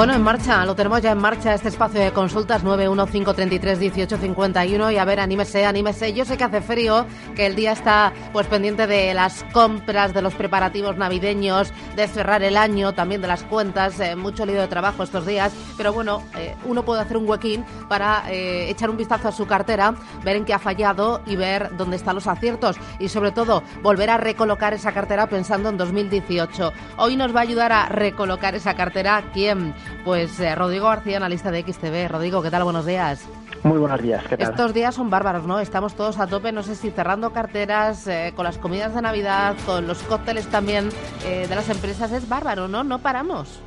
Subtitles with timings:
[0.00, 5.04] Bueno, en marcha, lo tenemos ya en marcha este espacio de consultas 915331851 y a
[5.04, 6.14] ver, anímese, anímese.
[6.14, 7.04] Yo sé que hace frío,
[7.36, 12.42] que el día está pues pendiente de las compras, de los preparativos navideños, de cerrar
[12.42, 16.22] el año, también de las cuentas, eh, mucho lío de trabajo estos días, pero bueno,
[16.38, 19.94] eh, uno puede hacer un huequín para eh, echar un vistazo a su cartera,
[20.24, 24.08] ver en qué ha fallado y ver dónde están los aciertos y sobre todo volver
[24.08, 26.72] a recolocar esa cartera pensando en 2018.
[26.96, 31.50] Hoy nos va a ayudar a recolocar esa cartera quién pues eh, Rodrigo García, analista
[31.50, 32.08] de XTV.
[32.08, 32.64] Rodrigo, ¿qué tal?
[32.64, 33.26] Buenos días.
[33.62, 34.50] Muy buenos días, ¿qué tal?
[34.50, 35.60] Estos días son bárbaros, ¿no?
[35.60, 39.54] Estamos todos a tope, no sé si cerrando carteras, eh, con las comidas de Navidad,
[39.66, 40.88] con los cócteles también
[41.26, 42.84] eh, de las empresas, es bárbaro, ¿no?
[42.84, 43.60] No paramos.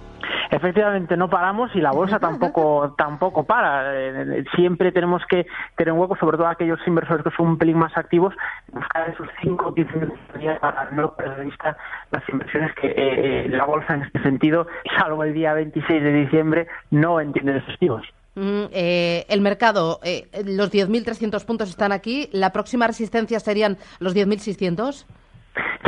[0.52, 3.92] Efectivamente, no paramos y la bolsa tampoco tampoco para.
[3.94, 7.78] Eh, siempre tenemos que tener un hueco, sobre todo aquellos inversores que son un pelín
[7.78, 8.34] más activos,
[8.72, 10.20] buscar esos 5 o 15 minutos
[10.62, 11.78] para no perder de vista
[12.12, 16.68] las inversiones que eh, la bolsa en este sentido, salvo el día 26 de diciembre,
[16.92, 18.06] no entiende de festivos.
[18.36, 22.30] Mm, eh, el mercado, eh, los 10.300 puntos están aquí.
[22.32, 25.06] ¿La próxima resistencia serían los 10.600?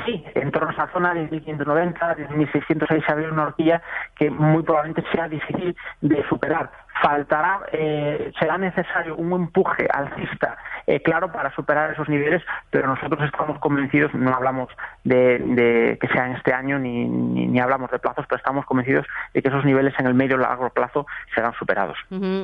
[0.05, 3.81] Sí, en torno a esa zona de 1.590, 10.600, ahí se abre una horquilla
[4.16, 6.69] que muy probablemente sea difícil de superar.
[7.02, 10.58] Faltará, eh, será necesario un empuje alcista,
[10.88, 14.70] eh, claro, para superar esos niveles, pero nosotros estamos convencidos, no hablamos
[15.04, 19.42] de, que sea en este año ni, ni, hablamos de plazos, pero estamos convencidos de
[19.42, 21.98] que esos niveles en el medio y largo plazo serán superados.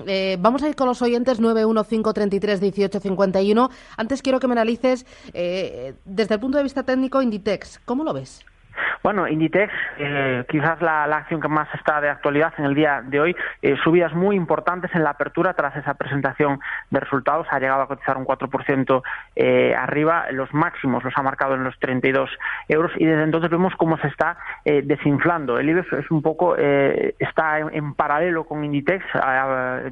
[0.07, 3.69] eh, vamos a ir con los oyentes 915331851.
[3.97, 7.79] Antes quiero que me analices eh, desde el punto de vista técnico Inditex.
[7.85, 8.45] ¿Cómo lo ves?
[9.03, 13.19] Bueno, Inditex, eh, quizás la, acción que más está de actualidad en el día de
[13.19, 16.59] hoy, eh, subidas muy importantes en la apertura tras esa presentación
[16.91, 19.01] de resultados, ha llegado a cotizar un 4%
[19.35, 22.29] eh, arriba, los máximos los ha marcado en los 32
[22.67, 25.57] euros y desde entonces vemos cómo se está eh, desinflando.
[25.57, 29.03] El IBEX es un poco, eh, está en, paralelo con Inditex,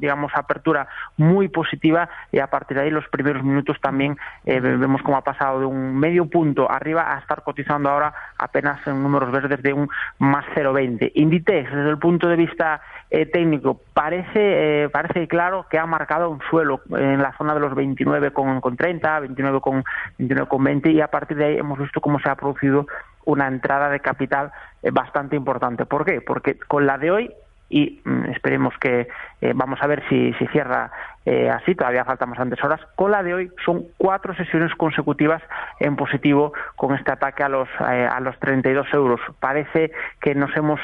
[0.00, 5.16] digamos, apertura muy positiva y a partir de ahí los primeros minutos también vemos cómo
[5.16, 9.62] ha pasado de un medio punto arriba a estar cotizando ahora apenas en números verdes
[9.62, 9.88] de un
[10.18, 11.12] más 0,20.
[11.14, 12.80] Inditex, desde el punto de vista
[13.10, 17.60] eh, técnico, parece, eh, parece claro que ha marcado un suelo en la zona de
[17.60, 19.84] los 29 con, con 30, 29 con,
[20.18, 22.86] 29 con 20 y a partir de ahí hemos visto cómo se ha producido
[23.24, 24.52] una entrada de capital
[24.82, 25.86] eh, bastante importante.
[25.86, 26.20] ¿Por qué?
[26.20, 27.30] Porque con la de hoy
[27.70, 29.08] y mm, esperemos que
[29.40, 30.90] eh, vamos a ver si, si cierra
[31.24, 32.80] eh, así, todavía faltan bastantes horas.
[32.96, 35.40] Con la de hoy son cuatro sesiones consecutivas
[35.78, 39.20] en positivo con este ataque a los, eh, a los 32 euros.
[39.38, 40.80] Parece que nos hemos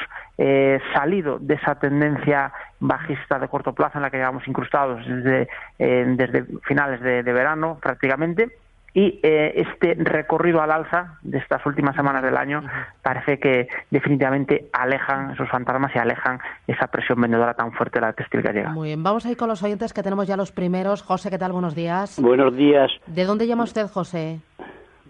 [0.93, 5.49] salido de esa tendencia bajista de corto plazo en la que llevamos incrustados desde,
[5.79, 8.51] desde finales de verano prácticamente
[8.97, 12.63] y eh, este recorrido al alza de estas últimas semanas del año
[13.03, 18.13] parece que definitivamente alejan esos fantasmas y alejan esa presión vendedora tan fuerte de la
[18.13, 18.71] textil gallega.
[18.71, 21.03] Muy bien, vamos a ir con los oyentes que tenemos ya los primeros.
[21.03, 21.51] José, ¿qué tal?
[21.51, 22.19] Buenos días.
[22.19, 22.89] Buenos días.
[23.05, 24.39] ¿De dónde llama usted, José?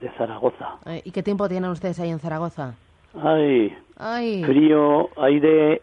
[0.01, 0.67] De Zaragoza.
[0.85, 2.73] Eh, ¿Y qué tiempo tienen ustedes ahí en Zaragoza?
[3.23, 4.43] Ay, Ay.
[4.43, 5.81] frío, aire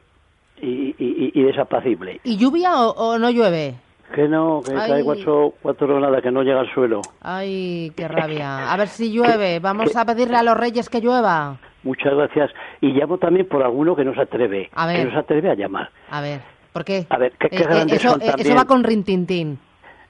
[0.60, 2.20] y, y, desapacible.
[2.22, 3.76] ¿Y lluvia o no llueve?
[4.14, 7.00] Que no, que cae cuatro, cuatro nada, que no llega al suelo.
[7.20, 8.72] Ay, qué rabia.
[8.72, 9.58] A ver si llueve.
[9.58, 11.56] Vamos a pedirle a los reyes que llueva.
[11.82, 12.52] Muchas gracias.
[12.80, 14.70] Y llamo también por alguno que no se atreve.
[14.72, 14.98] A ver.
[14.98, 15.90] Que no se atreve a llamar.
[16.10, 16.40] A ver,
[16.72, 17.06] ¿por qué?
[17.10, 19.58] A ver, ¿qué, qué eh, eso, son eh, eso va con rintintín.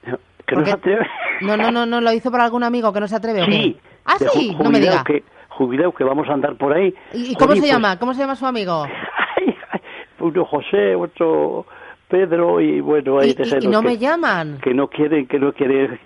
[0.45, 1.07] ¿Que no se atreve?
[1.41, 3.41] No, no, no, no, lo hizo por algún amigo que no se atreve.
[3.41, 3.75] ¿o sí.
[4.05, 5.03] Ah, sí, no me diga.
[5.03, 6.93] Que, jubileo, que vamos a andar por ahí.
[7.11, 7.97] ¿Y, cómo se pues llama?
[7.97, 8.85] ¿Cómo se llama su amigo?
[10.19, 11.65] uno José, otro
[12.07, 14.59] Pedro y bueno, ahí ¿Y, y no me llaman?
[14.61, 15.99] Que no quieren, que no quieren.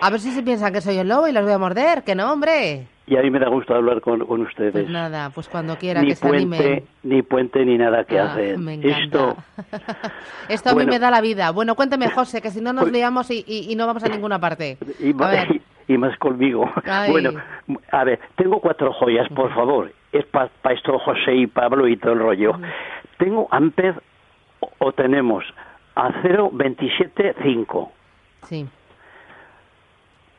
[0.00, 2.14] A ver si se piensan que soy el lobo y los voy a morder, que
[2.14, 2.86] no, hombre.
[3.06, 4.72] Y a mí me da gusto hablar con, ustedes.
[4.72, 8.32] Pues nada, pues cuando quiera ni que se puente, Ni puente ni nada que ah,
[8.32, 8.58] hacer.
[8.58, 9.36] Me Esto,
[10.48, 11.50] Esto a mí me da la vida.
[11.52, 14.40] Bueno, cuénteme, José, que si no nos pues liamos y, y, no vamos a ninguna
[14.40, 14.76] parte.
[14.98, 15.14] Y,
[15.88, 16.68] y más conmigo.
[17.08, 17.30] Bueno,
[17.92, 19.92] a ver, tengo cuatro joyas, por favor.
[20.12, 22.52] Es para esto José y Pablo y todo el rollo.
[23.18, 24.02] Tengo Amper
[24.78, 25.44] o tenemos
[25.94, 27.90] a 0,27,5.
[28.44, 28.66] Sí.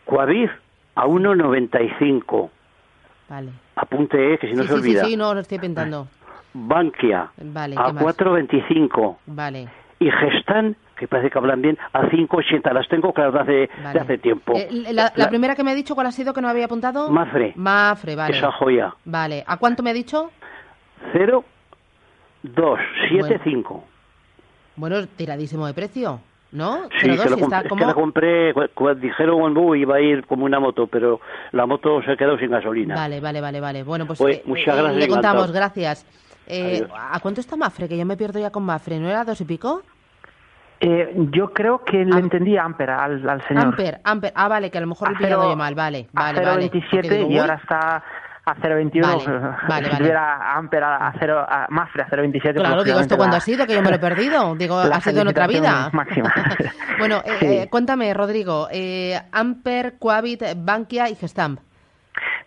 [0.05, 0.51] Coavif
[0.95, 2.49] a 1,95.
[3.29, 3.51] Vale.
[3.75, 5.03] Apunte, eh, que si no se olvida.
[5.03, 6.07] Sí, sí, no, lo estoy pintando.
[6.53, 9.17] Bankia vale, a 4,25.
[9.27, 9.67] Vale.
[9.99, 12.73] Y Gestan, que parece que hablan bien, a 5,80.
[12.73, 14.53] Las tengo claro de hace, hace tiempo.
[14.55, 17.09] Eh, la, primera que me ha dicho, ¿cuál ha sido que no había apuntado?
[17.09, 17.53] Mafre.
[17.55, 18.37] Mafre, vale.
[18.37, 18.95] Esa joya.
[19.05, 19.43] Vale.
[19.45, 20.31] ¿A cuánto me ha dicho?
[21.13, 23.73] 0,275.
[23.73, 23.96] Bueno,
[25.15, 26.19] tiradísimo de precio.
[26.51, 26.83] ¿no?
[27.01, 30.87] Sí, que, lo compré, que la compré, cuando dijeron iba a ir como una moto,
[30.87, 31.19] pero
[31.51, 32.95] la moto se quedó sin gasolina.
[32.95, 33.83] Vale, vale, vale, vale.
[33.83, 34.95] Bueno, pues, pues muchas gracias.
[34.95, 36.05] Le contamos, gracias.
[36.47, 37.89] Eh, ¿A cuánto está Mafre?
[37.89, 38.99] Que yo me pierdo ya con Mafre.
[38.99, 39.81] ¿No era dos y pico?
[40.79, 43.65] Eh, yo creo que le entendí Amper al, al señor.
[43.65, 44.31] Amper, Amper.
[44.35, 45.73] Ah, vale, que a lo mejor le he pillado yo mal.
[45.75, 48.03] Vale, vale, a 0,27 y ahora está
[48.47, 49.01] a 0,21.
[49.01, 52.55] Vale, vale, si tuviera Amper a, 0, a Mafre a 0,27.
[52.55, 53.67] Claro, digo, ¿esto cuándo ha sido?
[53.67, 54.55] Que yo me lo he perdido.
[54.57, 55.89] Digo, ha sido en otra vida.
[55.91, 56.33] Máxima.
[56.99, 58.69] bueno, eh, eh, cuéntame, Rodrigo.
[58.71, 61.59] Eh, Amper, Coavit, Bankia y Gestamp.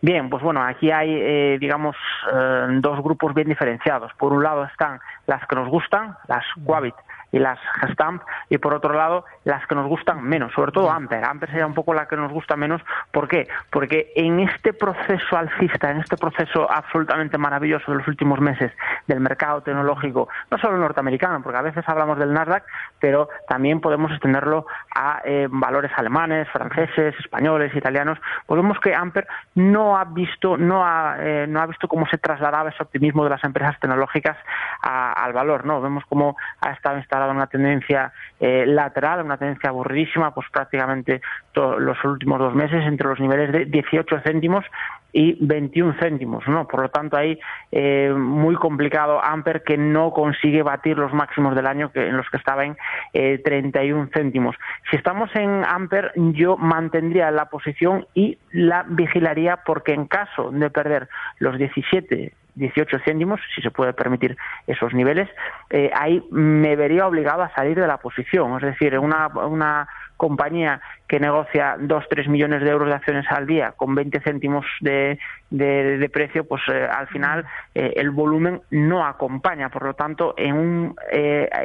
[0.01, 1.95] Bien, pues bueno, aquí hay, eh, digamos,
[2.33, 4.11] eh, dos grupos bien diferenciados.
[4.15, 6.95] Por un lado están las que nos gustan, las Quabit
[7.33, 11.25] y las Gestamp, y por otro lado las que nos gustan menos, sobre todo Amper.
[11.25, 12.83] Amper sería un poco la que nos gusta menos.
[13.11, 13.49] ¿Por qué?
[13.71, 18.73] Porque en este proceso alcista, en este proceso absolutamente maravilloso de los últimos meses
[19.07, 22.65] del mercado tecnológico, no solo norteamericano, porque a veces hablamos del Nasdaq,
[22.99, 29.27] pero también podemos extenderlo a eh, valores alemanes, franceses, españoles, italianos, pues vemos que Amper
[29.55, 33.31] no ha visto, no ha, eh, no ha visto cómo se trasladaba ese optimismo de
[33.31, 34.37] las empresas tecnológicas
[34.83, 35.81] al valor, ¿no?
[35.81, 41.21] Vemos cómo ha estado una tendencia eh, lateral, una tendencia aburridísima, pues prácticamente
[41.55, 44.65] los últimos dos meses entre los niveles de 18 céntimos
[45.13, 46.67] y 21 céntimos, ¿no?
[46.69, 47.39] Por lo tanto, ahí
[47.73, 52.29] eh, muy complicado Amper que no consigue batir los máximos del año que, en los
[52.31, 52.77] que estaba en
[53.13, 54.57] eh, 31 céntimos.
[54.91, 60.71] Si estamos en Amper, yo mantendría la posición y la vigilaría porque en caso de
[60.71, 61.09] perder
[61.39, 64.37] los 17 18 céntimos, si se puede permitir
[64.67, 65.29] esos niveles,
[65.71, 68.57] eh, ahí me vería obligado a salir de la posición.
[68.57, 73.73] Es decir, una, una compañía que negocia 2-3 millones de euros de acciones al día
[73.73, 75.19] con 20 céntimos de,
[75.51, 79.71] de, precio, pues eh, al final eh, el volumen no acompaña.
[79.71, 80.97] Por lo tanto, en un,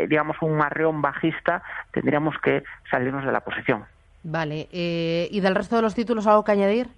[0.08, 3.86] digamos, un marreón bajista tendríamos que salirnos de la posición.
[4.24, 4.68] Vale.
[4.72, 6.90] ¿Y del resto de los títulos algo que añadir?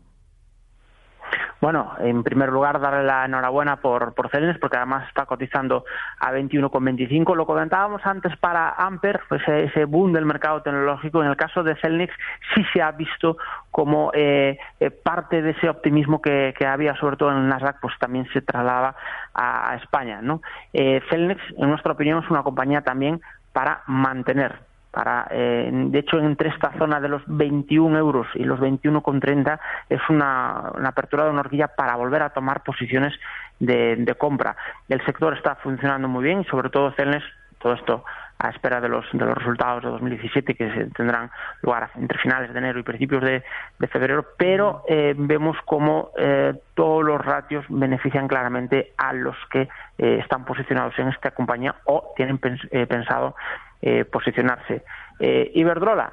[1.60, 5.84] Bueno, en primer lugar, darle la enhorabuena por, por Celnes, porque además está cotizando
[6.20, 7.34] a 21,25.
[7.34, 11.20] Lo comentábamos antes para Amper, pues ese boom del mercado tecnológico.
[11.22, 12.14] En el caso de Celnex
[12.54, 13.38] sí se ha visto
[13.72, 17.94] como eh, eh, parte de ese optimismo que, había, sobre todo en el Nasdaq, pues
[17.98, 18.94] también se trasladaba
[19.34, 20.20] a, España.
[20.22, 20.42] ¿no?
[20.72, 23.20] Eh, Celnex, en nuestra opinión, es una compañía también
[23.52, 24.67] para mantener
[24.98, 30.00] para, eh, de hecho, entre esta zona de los 21 euros y los 21,30 es
[30.08, 33.14] una, apertura de una horquilla para volver a tomar posiciones
[33.60, 34.56] de, compra.
[34.88, 37.22] El sector está funcionando muy bien y, sobre todo, Celnes,
[37.60, 38.04] todo esto
[38.40, 41.30] a espera de los, de los resultados de 2017 que tendrán
[41.62, 43.44] lugar entre finales de enero y principios de,
[43.92, 50.44] febrero, pero eh, vemos como eh, todos los ratios benefician claramente a los que están
[50.44, 53.34] posicionados en esta compañía o tienen pensado
[53.82, 54.82] eh, posicionarse.
[55.20, 56.12] Eh, Iberdrola,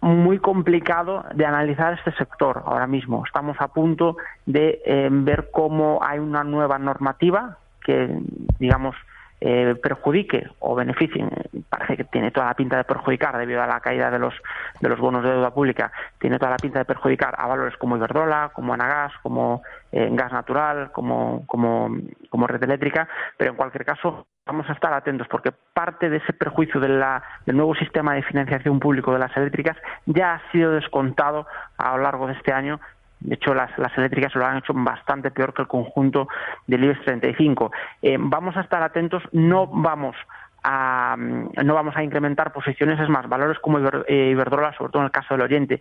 [0.00, 3.22] muy complicado de analizar este sector ahora mismo.
[3.24, 8.18] Estamos a punto de eh, ver cómo hay una nueva normativa que,
[8.58, 8.94] digamos,
[9.40, 11.26] eh, perjudique o beneficie,
[11.68, 14.34] parece que tiene toda la pinta de perjudicar debido a la caída de los,
[14.80, 17.96] de los bonos de deuda pública, tiene toda la pinta de perjudicar a valores como
[17.96, 19.62] Iberdrola, como Anagas, como
[19.92, 21.90] eh, gas natural, como, como,
[22.30, 26.32] como red eléctrica, pero en cualquier caso vamos a estar atentos porque parte de ese
[26.32, 29.76] perjuicio de la, del nuevo sistema de financiación público de las eléctricas
[30.06, 32.80] ya ha sido descontado a lo largo de este año
[33.20, 36.28] de hecho, las, eléctricas lo han hecho bastante peor que el conjunto
[36.66, 37.72] del IBEX 35.
[38.02, 40.16] Eh, vamos a estar atentos, no vamos
[40.62, 45.06] a, no vamos a incrementar posiciones, es más, valores como eh, Iberdrola, sobre todo en
[45.06, 45.80] el caso del Oriente,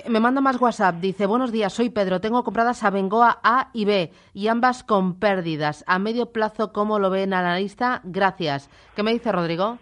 [0.09, 0.95] me manda más WhatsApp.
[0.95, 2.23] Dice, buenos días, soy Pedro.
[2.23, 5.85] Tengo compradas a Bengoa A y B y ambas con pérdidas.
[5.87, 8.01] A medio plazo, ¿cómo lo ve el analista?
[8.05, 8.71] Gracias.
[8.97, 9.77] ¿Qué me dice Rodrigo?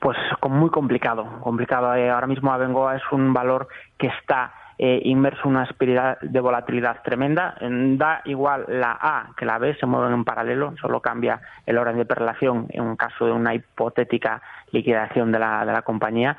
[0.00, 0.18] Pues
[0.50, 1.26] muy complicado.
[1.40, 1.94] Complicado.
[1.94, 6.40] Eh, ahora mismo Abengoa es un valor que está eh, inmerso en una espiral de
[6.40, 7.54] volatilidad tremenda.
[7.60, 11.98] Da igual la A que la B, se mueven en paralelo, solo cambia el orden
[11.98, 14.40] de perlación en un caso de una hipotética
[14.72, 16.36] liquidación de la, de la compañía,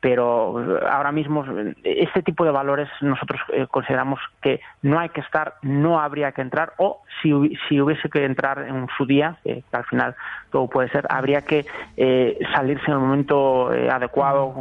[0.00, 1.44] pero ahora mismo
[1.84, 6.42] este tipo de valores nosotros eh, consideramos que no hay que estar, no habría que
[6.42, 7.30] entrar, o si,
[7.68, 10.16] si hubiese que entrar en su día, que al final
[10.50, 11.66] todo puede ser, habría que
[11.96, 14.54] eh, salirse en el momento eh, adecuado,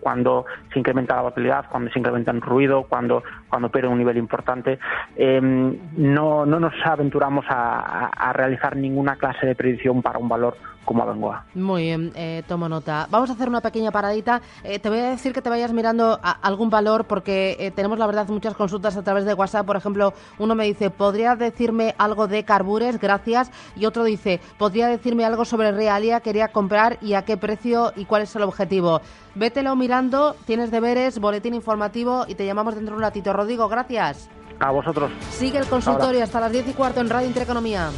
[0.00, 4.78] cuando se incrementa la volatilidad, cuando se incrementa ruido, cuando, cuando pierde un nivel importante.
[5.16, 11.02] Em, no, no nos aventuramos a realizar ninguna clase de predicción para un valor como
[11.02, 11.44] Abengoa.
[11.54, 13.06] Muy bien, eh, tomo nota.
[13.10, 14.40] Vamos a hacer una pequeña paradita.
[14.62, 18.06] Eh, te voy a decir que te vayas mirando algún valor porque eh, tenemos, la
[18.06, 19.66] verdad, muchas consultas a través de WhatsApp.
[19.66, 23.00] Por ejemplo, uno me dice, ¿podría decirme algo de Carbures?
[23.00, 23.50] Gracias.
[23.76, 26.20] Y otro dice, ¿podría decirme algo sobre Realia?
[26.20, 29.00] Quería comprar y a qué precio y cuál es el objetivo.
[29.34, 33.32] Vételo mirando, tienes deberes, boletín informativo y te llamamos dentro de un ratito.
[33.32, 34.28] Rodrigo, gracias.
[34.60, 35.10] A vosotros.
[35.30, 37.90] Sigue el consultorio hasta las 10 y cuarto en Radio Intereconomía.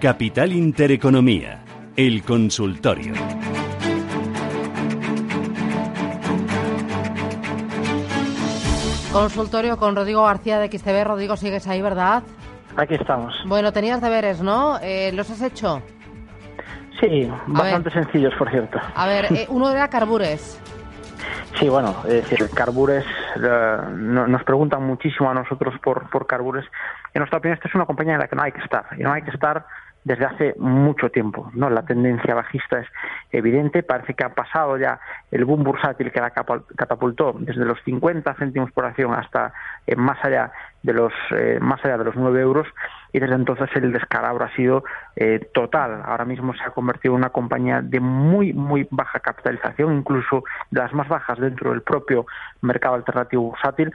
[0.00, 1.62] Capital Intereconomía,
[1.94, 3.12] el consultorio.
[9.12, 11.04] Consultorio con Rodrigo García de XTV.
[11.04, 12.22] Rodrigo, sigues ahí, ¿verdad?
[12.78, 13.34] Aquí estamos.
[13.46, 14.78] Bueno, tenías deberes, ¿no?
[14.80, 15.82] Eh, ¿Los has hecho?
[16.98, 18.80] Sí, bastante sencillos, por cierto.
[18.94, 20.58] A ver, eh, uno era Carbures.
[21.58, 23.04] Sí, bueno, es decir, Carbures,
[23.36, 26.64] eh, nos preguntan muchísimo a nosotros por, por Carbures.
[27.12, 28.86] En nuestra opinión, esta es una compañía en la que no hay que estar.
[28.96, 29.66] Y no hay que estar
[30.10, 31.50] desde hace mucho tiempo.
[31.54, 31.70] ¿no?
[31.70, 32.88] La tendencia bajista es
[33.30, 34.98] evidente, parece que ha pasado ya
[35.30, 39.52] el boom bursátil que la catapultó desde los 50 céntimos por acción hasta
[39.86, 40.50] eh, más allá
[40.82, 42.66] de los eh, más allá de los 9 euros
[43.12, 44.82] y desde entonces el descalabro ha sido
[45.14, 46.02] eh, total.
[46.04, 50.80] Ahora mismo se ha convertido en una compañía de muy muy baja capitalización, incluso de
[50.80, 52.26] las más bajas dentro del propio
[52.62, 53.92] mercado alternativo bursátil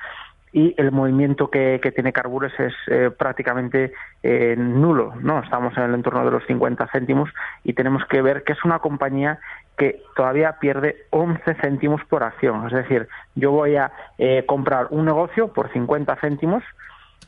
[0.55, 3.91] y el movimiento que, tiene Carbures es eh, prácticamente
[4.24, 5.39] eh, nulo, ¿no?
[5.43, 7.29] Estamos en el entorno de los 50 céntimos
[7.65, 9.39] y tenemos que ver que es una compañía
[9.77, 12.65] que todavía pierde 11 céntimos por acción.
[12.67, 16.63] Es decir, yo voy a eh, comprar un negocio por 50 céntimos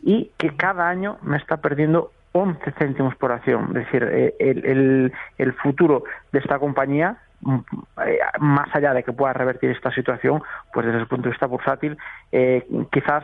[0.01, 3.75] y que cada año me está perdiendo 11 céntimos por acción.
[3.75, 4.03] Es decir,
[4.39, 7.26] el, el, futuro de esta compañía eh,
[8.39, 10.41] más allá de que pueda revertir esta situación,
[10.74, 11.98] pues desde el punto de vista bursátil,
[12.32, 13.24] eh, quizás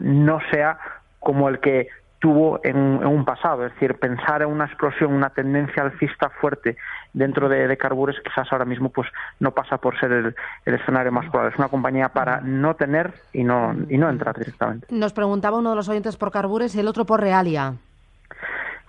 [0.00, 0.78] no sea
[1.20, 1.88] como el que
[2.24, 6.74] tuvo en, un pasado, es decir, pensar en una explosión, una tendencia alcista fuerte
[7.12, 9.06] dentro de, de Carbures, quizás ahora mismo pues
[9.40, 10.34] no pasa por ser el,
[10.64, 11.52] escenario más probable.
[11.52, 14.86] Es una compañía para no tener y no, y no entrar directamente.
[14.88, 17.74] Nos preguntaba uno de los oyentes por Carbures y el otro por Realia.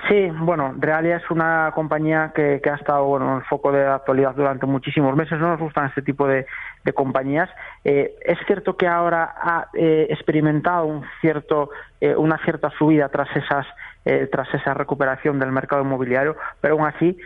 [0.07, 4.67] Sí, bueno, Realia es una compañía que, ha estado en el foco de actualidad durante
[4.67, 5.39] muchísimos meses.
[5.39, 6.45] No nos gustan este tipo de,
[6.93, 7.49] compañías.
[7.83, 13.35] Eh, es cierto que ahora ha eh, experimentado un cierto, eh, una cierta subida tras
[13.35, 13.65] esas
[14.31, 17.17] tras esa recuperación del mercado inmobiliario, pero aún así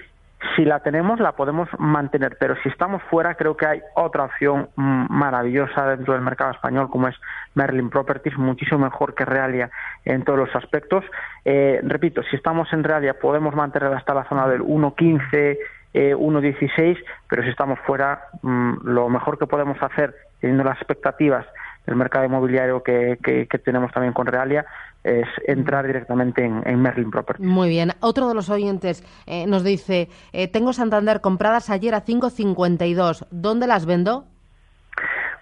[0.56, 4.70] si la tenemos la podemos mantener, pero si estamos fuera creo que hay otra opción
[4.76, 7.16] maravillosa dentro del mercado español como es
[7.56, 9.70] Merlin Properties, muchísimo mejor que Realia
[10.06, 11.04] en todos los aspectos.
[11.44, 15.58] Eh, repito, si estamos en Realia podemos mantener hasta la zona del 1.15,
[15.94, 21.46] 1.16, eh, pero si estamos fuera mm, lo mejor que podemos hacer teniendo las expectativas
[21.86, 24.66] del mercado inmobiliario que, que tenemos también con Realia
[25.04, 27.44] es entrar directamente en, Merlin Property.
[27.44, 27.94] Muy bien.
[28.02, 33.28] Otro de los oyentes eh, nos dice, eh, tengo Santander compradas ayer a 5.52.
[33.32, 34.26] ¿Dónde las vendo?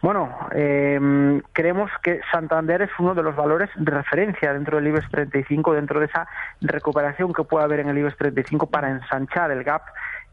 [0.03, 5.09] Bueno, eh, creemos que Santander es uno de los valores de referencia dentro del IBEX
[5.09, 6.27] 35, dentro de esa
[6.61, 9.81] recuperación que puede haber en el IBEX 35 para ensanchar el gap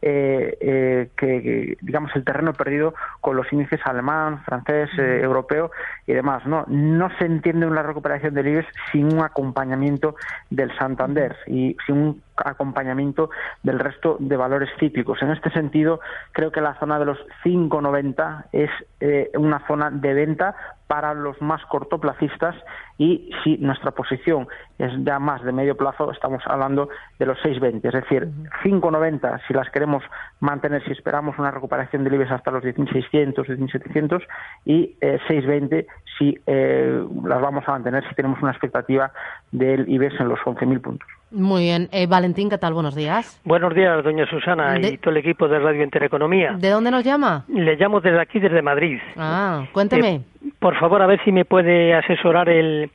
[0.01, 5.71] eh, eh, que, digamos, el terreno perdido con los índices alemán, francés, eh, europeo
[6.05, 6.45] y demás.
[6.45, 6.65] ¿no?
[6.67, 10.15] no se entiende una recuperación del IBEX sin un acompañamiento
[10.49, 13.29] del Santander y sin un acompañamiento
[13.63, 15.21] del resto de valores cíclicos.
[15.21, 15.99] En este sentido,
[16.31, 20.55] creo que la zona de los 5,90 es eh, una zona de venta
[20.87, 22.55] para los más cortoplacistas
[22.97, 26.89] y si nuestra posición es ya más de medio plazo, estamos hablando
[27.19, 28.29] de los 6,20, es decir,
[28.63, 30.03] 5,90 si las queremos
[30.39, 34.21] mantener, si esperamos una recuperación del IBEX hasta los 10.600, 10.700
[34.65, 35.87] y 6,20 eh,
[36.17, 39.11] si eh, las vamos a mantener si tenemos una expectativa
[39.51, 41.09] del IBEX en los 11.000 puntos.
[41.31, 41.89] Muy bien.
[41.91, 42.73] Eh, Valentín, ¿qué tal?
[42.73, 43.41] Buenos días.
[43.43, 46.53] Buenos días, doña Susana y todo el equipo de Radio Intereconomía.
[46.57, 47.43] ¿De dónde nos llama?
[47.49, 48.99] Le llamo desde aquí, desde Madrid.
[49.17, 50.15] Ah, cuénteme.
[50.15, 50.21] Eh,
[50.65, 52.89] por favor, a ver si me puede asesorar el,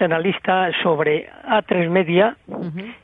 [0.00, 2.36] analista sobre A3 Media,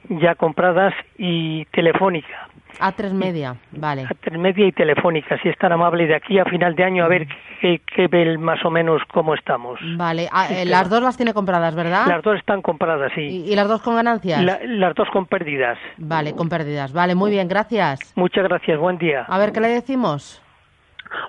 [0.09, 2.49] ya compradas, y Telefónica.
[2.81, 4.07] A3 Media, vale.
[4.07, 7.09] A3 Media y Telefónica, si es tan amable de aquí a final de año a
[7.09, 7.29] ver
[7.61, 9.79] qué, qué ve más o menos cómo estamos.
[9.97, 12.09] Vale, ah, eh, las dos las tiene compradas, ¿verdad?
[12.09, 13.45] Las dos están compradas, sí.
[13.47, 14.43] ¿Y, las dos con ganancias?
[14.43, 15.79] las dos con pérdidas.
[15.99, 16.93] Vale, con pérdidas.
[16.93, 18.13] Vale, muy bien, gracias.
[18.17, 19.25] Muchas gracias, buen día.
[19.29, 20.44] A ver, ¿qué le decimos?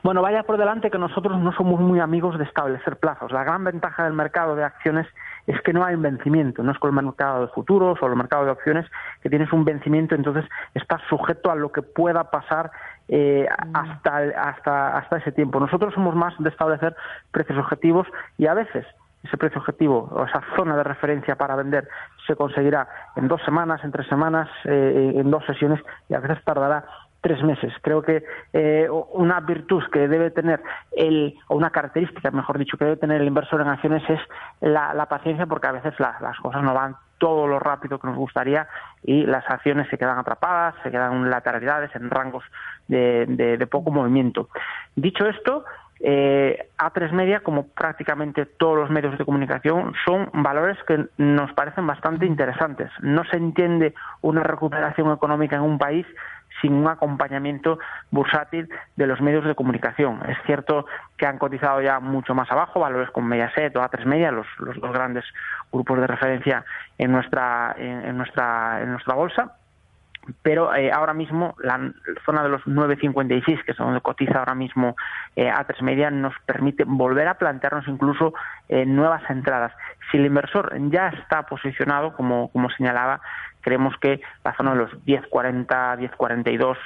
[0.03, 3.31] Bueno, vaya por delante que nosotros no somos muy amigos de establecer plazos.
[3.31, 5.07] La gran ventaja del mercado de acciones
[5.47, 8.15] es que no hay un vencimiento, no es con el mercado de futuros o el
[8.15, 8.85] mercado de opciones
[9.21, 12.71] que tienes un vencimiento, entonces estás sujeto a lo que pueda pasar
[13.07, 13.75] eh, mm.
[13.75, 15.59] hasta, hasta, hasta ese tiempo.
[15.59, 16.95] Nosotros somos más de establecer
[17.31, 18.85] precios objetivos y a veces
[19.23, 21.87] ese precio objetivo o esa zona de referencia para vender
[22.27, 26.43] se conseguirá en dos semanas, en tres semanas, eh, en dos sesiones y a veces
[26.43, 26.85] tardará
[27.25, 27.73] tres meses.
[27.81, 30.61] Creo que eh, una virtud que debe tener
[30.95, 34.19] el, o una característica, mejor dicho, que debe tener el inversor en acciones es
[34.61, 38.67] la, paciencia, porque a veces las cosas no van todo lo rápido que nos gustaría
[39.01, 42.43] y las acciones se quedan atrapadas, se quedan en lateralidades, en rangos
[42.87, 44.49] de, poco movimiento.
[44.95, 45.65] Dicho esto,
[46.01, 51.87] eh, A3 Media, como prácticamente todos los medios de comunicación, son valores que nos parecen
[51.87, 52.91] bastante interesantes.
[53.01, 56.05] No se entiende una recuperación económica en un país
[56.61, 57.79] sin un acompañamiento
[58.11, 60.21] bursátil de los medios de comunicación.
[60.27, 60.85] Es cierto
[61.17, 64.91] que han cotizado ya mucho más abajo, valores como Mediaset o A3 Media, los, los
[64.93, 65.25] grandes
[65.71, 66.65] grupos de referencia
[66.97, 69.55] en nuestra, en, nuestra, en nuestra bolsa,
[70.41, 71.93] pero eh, ahora mismo la
[72.25, 74.95] zona de los 9.56, que es donde cotiza ahora mismo
[75.35, 78.33] eh, A3 Media, nos permite volver a plantearnos incluso
[78.69, 79.73] eh, nuevas entradas.
[80.11, 83.21] Si el inversor ya está posicionado, como, como señalaba,
[83.61, 86.77] creemos que la zona de los 10.40, 10.42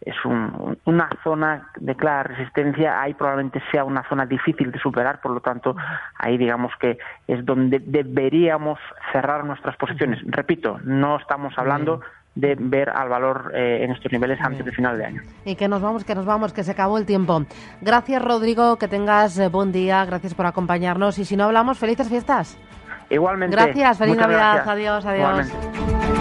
[0.00, 5.32] es una zona de clara resistencia, ahí probablemente sea una zona difícil de superar, por
[5.32, 5.74] lo tanto,
[6.16, 8.78] ahí digamos que es donde deberíamos
[9.12, 10.20] cerrar nuestras posiciones.
[10.26, 12.00] Repito, no estamos hablando
[12.34, 15.22] de ver al valor eh, en estos niveles antes del final de año.
[15.44, 17.44] Y que nos vamos, que nos vamos, que se acabó el tiempo.
[17.80, 22.08] Gracias, Rodrigo, que tengas eh, buen día, gracias por acompañarnos y si no hablamos, felices
[22.08, 22.58] fiestas.
[23.10, 23.56] Igualmente.
[23.56, 26.17] Gracias, feliz Navidad, adiós, adiós.